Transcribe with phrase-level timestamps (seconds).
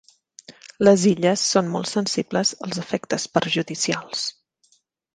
[0.87, 4.29] Les illes són molt sensibles als efectes perjudicials.